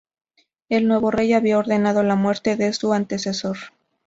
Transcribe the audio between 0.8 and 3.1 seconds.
nuevo rey había ordenado la muerte de su